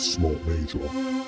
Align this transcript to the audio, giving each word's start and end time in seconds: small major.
small 0.00 0.36
major. 0.46 1.19